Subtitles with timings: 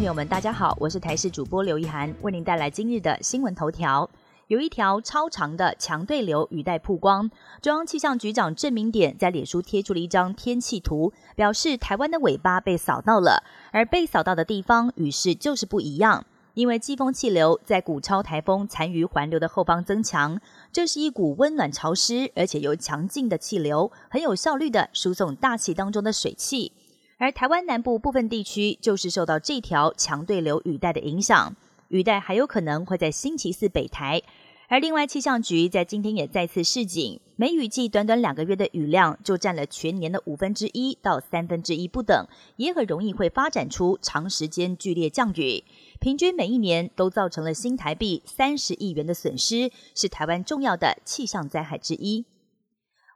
[0.00, 4.08] 朋友们，大家好，我是台视主播刘一涵，为您带来今日的新闻头条。
[4.46, 7.30] 有一条超长的强对流雨带曝光，
[7.60, 16.24] 中央气象局长郑明典在脸书贴出了一张天气图，表示台湾的尾巴被扫到了，而被扫到的地方雨势就是不一样。
[16.54, 20.40] 因为季风气流在古超台风残余环流的后方增强，
[20.72, 26.72] 这是一股温暖潮湿而且又强劲的气流，很有效率的输送大气当中的水汽。
[27.20, 31.54] 而台湾南部部分地区就是受到这条强对流雨带的影响，
[31.88, 34.22] 雨带还有可能会在星期四北台。
[34.68, 45.62] 而另外，气象局在今天也再次示警，梅雨季短短两个月的雨量就占了全年的五分之一到三分之一不等，也很容易会发展出长时间剧烈降雨，
[46.00, 52.24] 平均每一年都造成了新台币三十亿元的损失，是台湾重要的气象灾害之一。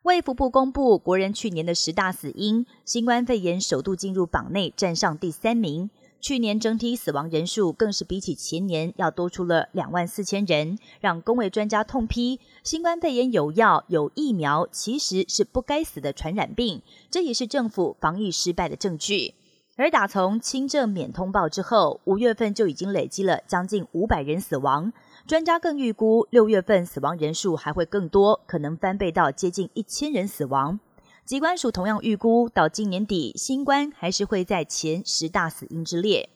[0.05, 5.89] 卫福部公布国人去年的十大死因，新冠肺炎首度进入榜内，站上第三名。
[6.21, 19.33] 去年整体死亡人数更是比起前年要多出了两万四千人，让工位专家痛批：新冠肺炎有药有疫苗，其实是不该死的传染病，这也是政府防疫失败的证据。
[19.77, 24.93] 而打从轻症免通报之后，五月份就已经累积了将近五百人死亡，
[25.27, 30.79] 专家更预估六月份死亡人数还会更多，可能翻倍到接近一千人死亡。
[31.25, 36.29] 机关署同样预估，到今年底，新冠还是会在前十大死因之列。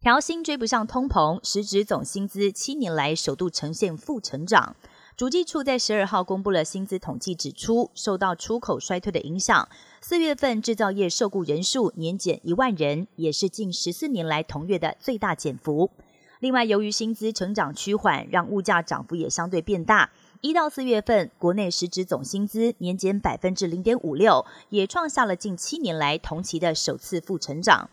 [0.00, 4.74] 调薪追不上通膨，实质总薪资七年来首度呈现负成长。
[5.20, 9.68] 主计处在十二号公布了薪资统计，指出受到出口衰退的影响，
[10.00, 15.90] 四月份制造业受雇人数年减一万人，也是近十四年来同月的最大减幅。
[16.38, 20.08] 另外，由于薪资成长趋缓，让物价涨幅也相对变大。
[20.40, 27.90] 一到四月份，国内实质总薪资年减百分之零点五六，也创下了近七年来同期的首次负成长。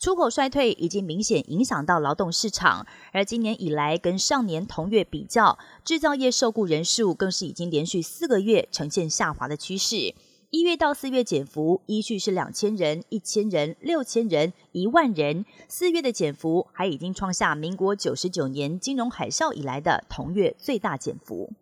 [0.00, 10.14] 出口衰退已经明显影响到劳动市场，而今年以来跟上年同月比较，制造业受雇人数更是已经连续四个月呈现下滑的趋势。
[10.50, 21.52] 一月到四月减幅依序是两千人、一千人、六千人、一万人，四月的减幅还已经创下民国九十九年金融海啸以来的同月最大减幅。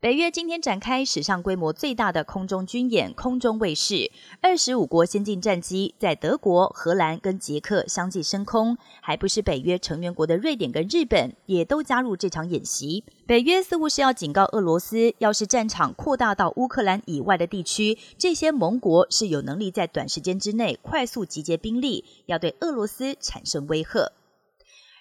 [0.00, 13.02] 北约今天展开史上规模最大的空中军演——空中卫士，二十五国先进战机在德国、荷兰跟捷克相继升空，还不是北约成员国的瑞典跟日本也都加入这场演习。
[13.26, 24.12] 北约似乎是要警告俄罗斯，要是战场扩大到乌克兰以外的地区，这些盟国是有能力在短时间之内快速集结兵力，要对俄罗斯产生威吓。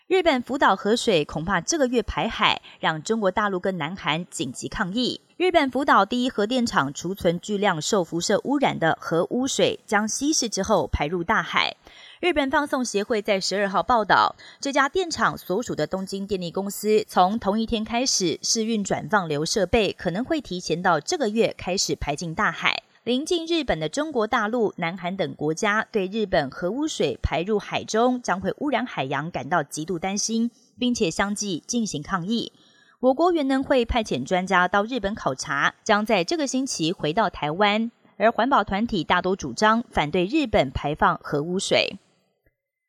[0.07, 5.19] 日本福岛核水恐怕这个月排海，让中国大陆跟南韩紧急抗议。
[5.35, 11.75] 日本福岛第一核电厂储存巨量受辐射污染的核污水将稀释之后排入大海。
[12.21, 22.81] 日本放送协会在十二号报道，这家电厂所属的东京电力公司从同一天开始试运转放流设备，可能会提前到这个月开始排进大海。
[23.07, 32.51] 临近日本的中国大陆、南韩等国家对日本核污水排入海中将会污染海洋感到极度担心，并且相继进行抗议。
[32.99, 37.89] 我国原能会派遣专家到日本考察，将在这个星期回到台湾。
[38.17, 41.97] 而环保团体大多主张反对日本排放核污水。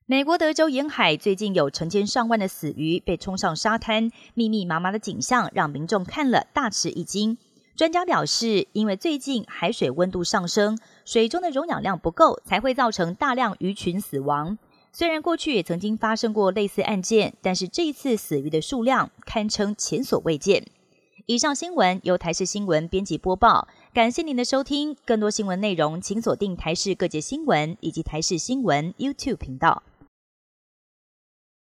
[0.06, 7.38] 美国德州沿海最近有成千上万的死鱼被冲上沙滩，密密麻麻的景象让民众看了大吃一惊。
[7.78, 14.58] 专家表示，因为最近海水温度上升，水中的溶氧量不够，才会造成大量鱼群死亡。
[14.92, 20.66] 虽然过去也曾经发生过类似案件，但是这一次死鱼的数量堪称前所未见。
[21.26, 24.96] 以上新闻由台视新闻编辑播报，感谢您的收听。
[25.06, 29.84] 更多新闻内容，请锁定台视各界新闻以及台视新闻 YouTube 频道。